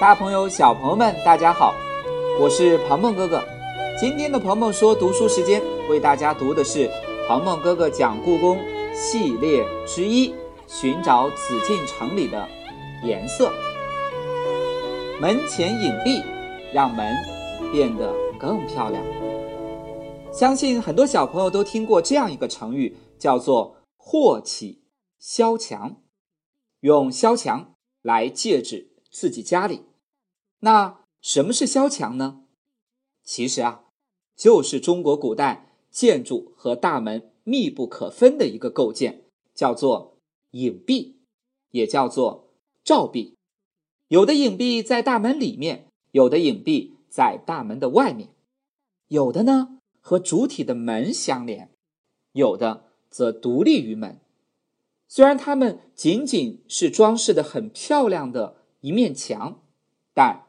[0.00, 1.74] 大朋友、小朋友们，大家好，
[2.40, 3.42] 我是鹏鹏哥哥。
[3.98, 6.88] 今天的鹏鹏说读书时间，为大家读的是
[7.26, 8.60] 鹏鹏哥哥讲故宫
[8.94, 10.30] 系列之一
[10.68, 12.48] 《寻找紫禁城里的
[13.02, 13.50] 颜色》。
[15.20, 16.22] 门前影壁，
[16.72, 17.12] 让门
[17.72, 19.02] 变得更漂亮。
[20.32, 24.84] 相信很多小朋友都听过这样一个成语，叫做“祸起
[25.18, 25.96] 萧墙”，
[26.82, 29.87] 用萧墙来借指自己家里。
[30.60, 32.42] 那什么是萧墙呢？
[33.22, 33.84] 其实啊，
[34.34, 40.16] 就是中国古代建筑和大门密不可分的一个构件，叫做
[40.52, 41.16] 影壁，
[41.70, 42.52] 也叫做
[42.82, 43.36] 照壁。
[44.08, 48.30] 有的影壁在大门里面，有的影壁在大门的外面，
[49.08, 51.70] 有的呢和主体的门相连，
[52.32, 54.20] 有的则独立于门。
[55.06, 59.62] 虽然它们仅仅是装饰的很漂亮的一面墙，
[60.12, 60.47] 但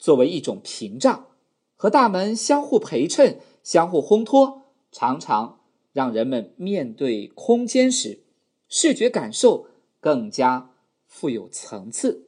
[0.00, 1.26] 作为一种屏障，
[1.76, 5.60] 和大门相互陪衬、相互烘托，常常
[5.92, 8.20] 让人们面对空间时，
[8.66, 9.66] 视觉感受
[10.00, 10.70] 更加
[11.06, 12.26] 富有层次。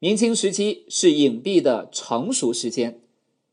[0.00, 3.00] 明清时期是影壁的成熟时间，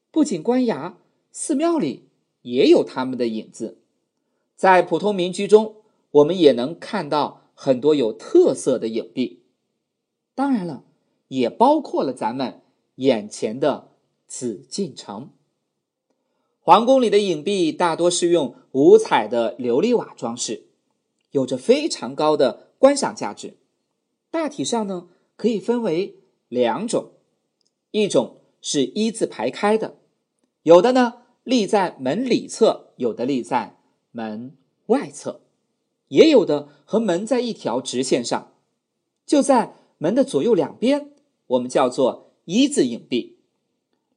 [0.10, 0.96] 不仅官衙、
[1.32, 2.10] 寺庙里
[2.42, 3.78] 也有他们的影子，
[4.56, 5.76] 在普通民居中，
[6.10, 9.44] 我们也能看到很多有特色的影壁。
[10.34, 10.84] 当然了，
[11.28, 12.62] 也包括了咱们。
[12.96, 13.92] 眼前的
[14.26, 15.30] 紫禁城，
[16.62, 20.68] 皇宫里的影壁大多是用五彩的琉璃瓦装饰，
[21.32, 23.58] 有着非常高的观赏价值。
[24.32, 26.16] 大体上呢，可以分为
[26.48, 27.12] 两种：
[27.92, 29.98] 一种是一字排开的，
[30.64, 33.78] 有的呢立在门里侧，有的立在
[34.12, 35.42] 门外侧，
[36.08, 38.54] 也有的和门在一条直线上，
[39.26, 41.12] 就在门的左右两边，
[41.48, 42.25] 我们叫做。
[42.46, 43.38] 一字影壁，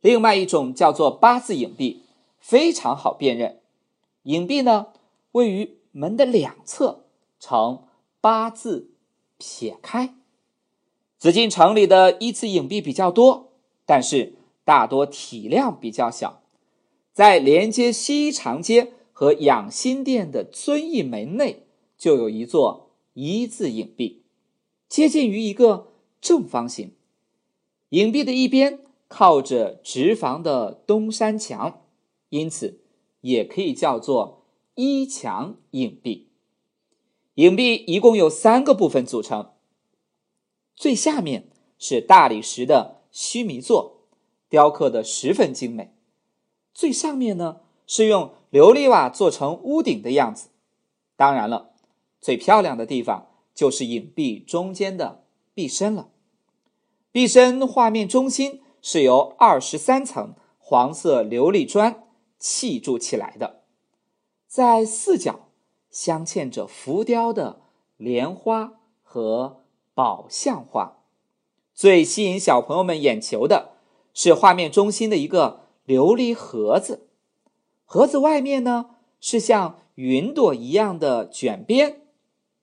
[0.01, 2.03] 另外一种叫做八字影壁，
[2.39, 3.61] 非常好辨认。
[4.25, 4.89] 影壁呢，
[5.33, 7.07] 位于门的两侧，
[7.41, 7.85] 呈
[8.21, 8.91] 八字
[9.39, 10.15] 撇开。
[11.17, 13.53] 紫禁城里的一字影壁比较多，
[13.87, 14.35] 但是
[14.65, 16.43] 大多体量比较小。
[17.13, 21.67] 在连接西长街和养心殿的遵义门内，
[21.97, 24.23] 就有一座一字影壁，
[24.87, 25.89] 接近于一个
[26.21, 26.93] 正方形。
[27.91, 31.87] 影壁的一边靠着直房的东山墙，
[32.29, 32.81] 因此
[33.23, 34.45] 也可以叫做
[34.75, 36.29] 一墙影壁。
[37.35, 39.53] 影壁一共有三个部分组成，
[40.77, 41.49] 最下面
[41.79, 44.03] 是大理石的须弥座，
[44.49, 45.93] 雕刻的十分精美；
[46.75, 50.49] 最上面呢是用琉璃瓦做成屋顶的样子。
[51.17, 51.71] 当然了，
[52.21, 56.11] 最漂亮的地方就是影壁中间的壁身了。
[57.19, 62.05] 壁身画面中心是由二十三层黄色琉璃砖
[62.39, 63.63] 砌筑起来的，
[64.47, 65.49] 在四角
[65.91, 67.63] 镶嵌着浮雕的
[67.97, 69.65] 莲花和
[69.97, 70.99] 宝相画。
[71.75, 73.73] 最吸引小朋友们眼球的
[74.15, 77.09] 是画面中心的一个琉璃盒子，
[77.85, 78.91] 盒子外面呢
[79.21, 82.03] 是像云朵一样的卷边，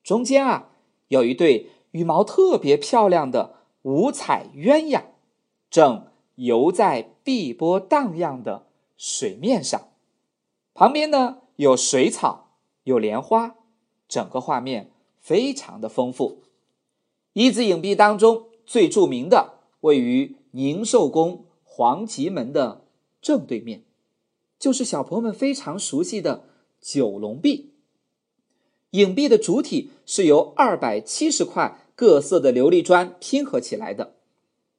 [0.02, 0.70] 中间啊
[1.10, 3.56] 有一对羽毛特别漂亮的。
[3.85, 5.03] 五彩鸳鸯
[5.69, 8.66] 正游在碧波荡漾的
[8.97, 9.90] 水面上，
[10.73, 12.50] 旁边呢有水草，
[12.84, 13.56] 有莲花，
[14.07, 16.41] 整个画面非常的丰富。
[17.34, 22.85] 一字影壁当中最著名的，位于宁寿宫皇极门的
[23.22, 23.84] 正对面，
[24.57, 26.46] 就是小朋友们非常熟悉的
[26.81, 27.73] 九龙壁。
[28.91, 31.81] 影壁的主体是由二百七十块。
[31.96, 34.16] 各色的琉璃砖拼合起来的，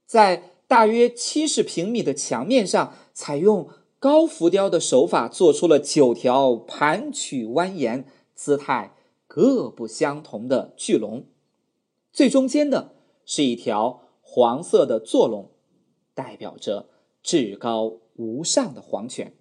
[0.04, 3.68] 在大约七十平米的墙面上，采用
[3.98, 8.04] 高浮雕的手法，做出了九条盘曲蜿蜒、
[8.34, 8.94] 姿态
[9.26, 11.24] 各不相同的巨龙。
[12.12, 12.92] 最中间的
[13.24, 15.50] 是一条黄色的坐龙，
[16.14, 16.88] 代表着
[17.22, 19.34] 至高无上的皇权。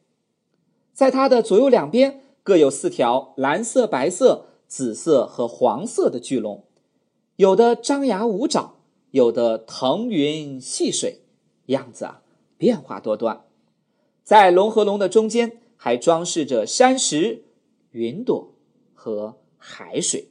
[0.94, 6.64] 在它的左右两边各有四条蓝色、白色、紫色和黄色的巨龙。
[7.38, 8.76] 有的张牙舞爪，
[9.12, 11.20] 有的腾云戏水，
[11.66, 12.22] 样子啊
[12.58, 13.46] 变化多端。
[14.24, 17.44] 在龙和龙的中间，还装饰着山石、
[17.92, 18.54] 云朵
[18.94, 20.30] 和海水，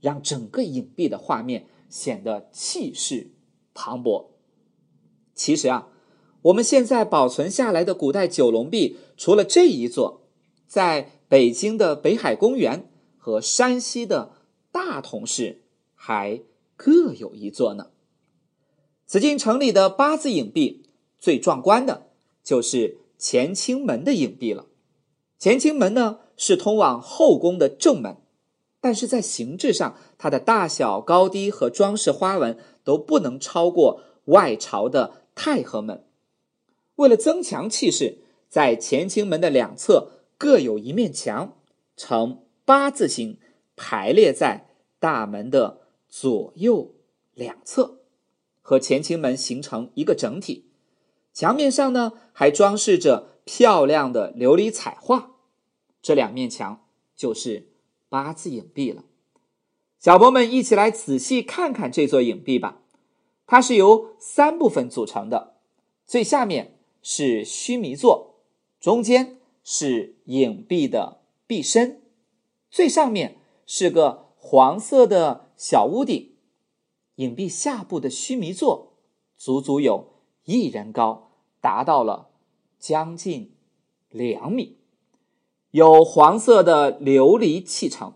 [0.00, 3.30] 让整个影壁的画面显得气势
[3.72, 4.26] 磅礴。
[5.36, 5.88] 其实啊，
[6.42, 10.22] 我们现在保存下来的古代九龙壁，除了这一座，
[10.66, 14.32] 在北京的北海公园和山西的
[14.72, 15.60] 大同市。
[16.06, 16.42] 还
[16.76, 17.86] 各有一座呢。
[19.06, 22.08] 紫禁城里的八字影壁最壮观的
[22.42, 24.66] 就是乾清门的影壁了。
[25.40, 28.18] 乾清门呢是通往后宫的正门，
[28.82, 36.04] 但是在形制上，它的大小、高低和装饰花纹都不能超过外朝的太和门。
[36.96, 38.18] 为了增强气势，
[38.50, 41.56] 在乾清门的两侧各有一面墙，
[41.96, 43.38] 呈八字形
[43.74, 44.68] 排列在
[44.98, 45.80] 大门的
[46.16, 46.94] 左右
[47.34, 47.98] 两侧，
[48.62, 50.70] 和乾清门形成一个整体。
[51.32, 55.32] 墙面上呢还装饰着漂亮的琉璃彩画。
[56.00, 57.66] 这两面墙就是
[58.08, 59.02] 八字影壁了，
[59.98, 62.80] 小朋友们一起来仔细看看这座影壁吧。
[63.44, 65.56] 它是由三部分组成的，
[66.06, 68.36] 最下面是须弥座，
[68.78, 72.00] 中间是影壁的壁身，
[72.70, 76.32] 最上面是个黄色的小屋顶。
[77.16, 78.94] 影壁下部的须弥座
[79.36, 80.14] 足足有
[80.44, 81.30] 一人高，
[81.60, 82.30] 达到了
[82.78, 83.54] 将近
[84.08, 84.78] 两米。
[85.70, 88.14] 有黄色的琉璃砌成，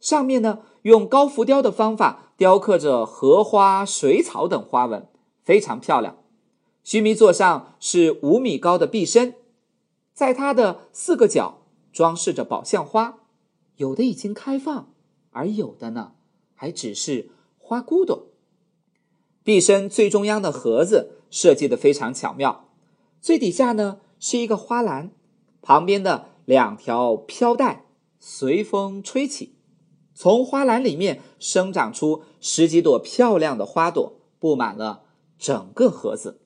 [0.00, 5.08] 上面呢用高浮雕的方法雕刻着荷花、水草等花纹，
[5.42, 6.16] 非常漂亮。
[6.82, 9.34] 须弥座上是五米高的壁身，
[10.12, 11.62] 在它的四个角
[11.92, 13.20] 装饰着宝相花，
[13.76, 14.92] 有的已经开放，
[15.30, 16.12] 而有的呢
[16.56, 18.26] 还只是花骨朵。
[19.44, 22.68] 壁身最中央的盒子设计的非常巧妙，
[23.20, 25.12] 最底下呢是一个花篮，
[25.62, 26.30] 旁边的。
[26.46, 27.86] 两条飘带
[28.20, 29.56] 随风吹起，
[30.14, 35.02] 从花篮里面生长出十几朵漂亮的花朵，布满了
[35.40, 36.40] 整个盒子。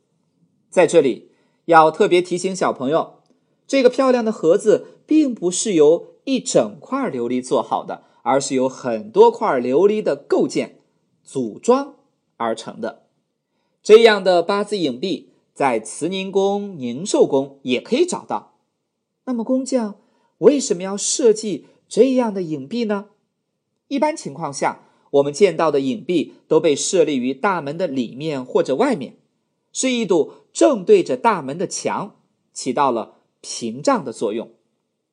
[0.71, 1.33] 在这里
[1.67, 3.21] 要特别提醒小朋友，
[3.67, 10.81] 这个漂亮的盒子并不是由一整块琉璃做好的，而是由很多块琉璃的构件
[11.23, 11.97] 组装
[12.37, 13.07] 而成的。
[13.83, 18.59] 这样的八字影壁，在慈宁宫、宁寿宫也可以找到。
[19.25, 19.97] 那么工匠
[20.39, 23.07] 为什么要设计这样的影壁呢？
[23.89, 29.17] 一般情况下，我们见到的影壁都被设立于大门的里面或者外面，
[29.73, 32.17] 是一堵正对着大门的墙，
[32.53, 34.51] 起到了屏障的作用，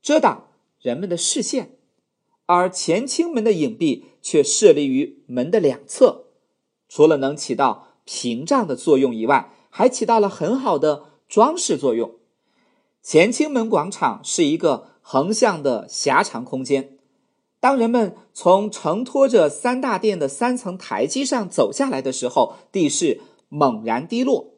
[0.01, 0.47] 遮挡
[0.81, 1.76] 人们的视线。
[2.47, 6.25] 而乾清门的影壁却设立于门的两侧，
[6.89, 12.15] 除了能起到屏障的作用以外，还起到了很好的装饰作用。
[13.03, 16.97] 乾清门广场是一个横向的狭长空间，
[17.59, 24.53] 当人们从承托着三大殿的三层台阶上走下来的时候，地势猛然低落，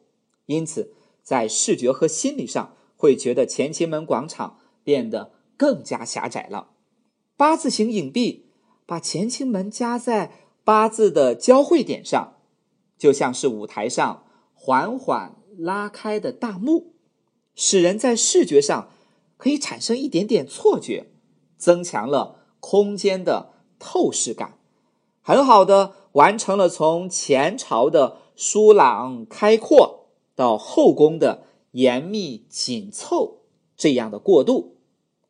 [0.46, 6.68] 因此在视觉和心理上会觉得乾清门广场变得更加狭窄了。
[7.40, 8.50] 八字形影壁
[8.84, 10.30] 把乾清门夹在
[10.62, 12.34] 八字的交汇点上，
[12.98, 16.92] 就像是舞台上缓缓拉开的大幕。
[17.54, 18.90] 使人在视觉上
[19.38, 21.06] 可以产生一点点错觉，
[21.56, 24.58] 增强了空间的透视感，
[25.22, 33.38] 很好的完成了从前朝的疏朗开阔到后宫的严密紧凑
[33.78, 34.76] 这样的过渡，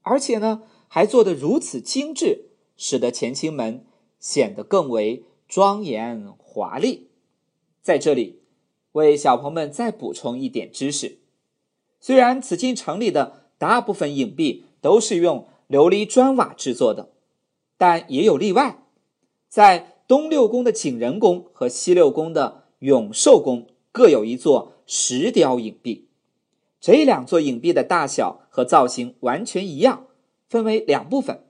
[0.02, 2.46] 而且呢还做得如此精致，
[2.76, 3.86] 使得乾清门
[4.18, 7.10] 显得更为庄严华丽。
[7.80, 8.40] 在这里，
[8.92, 11.20] 为小朋友们再补充一点知识。
[12.00, 17.12] 虽然紫禁城里的大部分影壁都是用琉璃砖瓦制作的，
[17.78, 18.82] 但也有例外。
[19.48, 26.08] 在东六宫的景仁宫和西六宫的永寿宫各有一座石雕影壁，
[26.80, 30.06] 这两座影壁的大小和造型完全一样，
[30.50, 31.46] 分为两部分。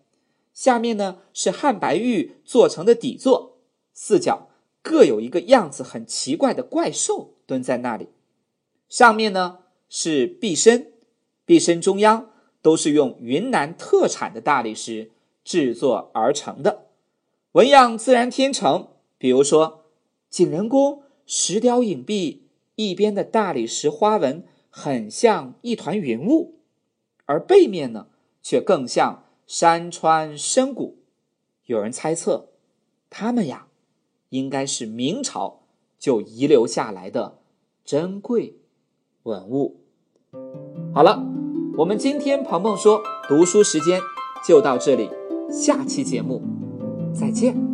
[0.55, 3.59] 下面呢是汉白玉做成的底座，
[3.93, 4.49] 四角
[4.81, 8.11] 各有一个样子很奇怪的怪兽蹲在那里，
[8.89, 9.59] 上面呢。
[9.93, 10.93] 是壁身，
[11.45, 12.31] 壁身中央
[12.63, 15.11] 都是用云南特产的大理石
[15.43, 16.87] 制作而成的，
[17.51, 18.91] 纹样自然天成。
[19.19, 19.87] 比如说，
[20.29, 26.61] 景仁宫石雕影壁一边的大理石花纹很像一团云雾，
[27.25, 28.07] 而背面呢
[28.43, 30.99] 却更像山川深谷。
[31.67, 32.49] 有人猜测，
[33.09, 33.69] 他们呀
[34.31, 35.61] 应该是明朝
[35.99, 37.39] 就遗留下来的
[37.85, 38.57] 珍贵
[39.23, 39.81] 文物。
[40.95, 41.23] 好了，
[41.79, 44.01] 我们今天鹏鹏说读书时间
[44.47, 45.09] 就到这里，
[45.51, 46.43] 下期节目
[47.15, 47.70] 再见。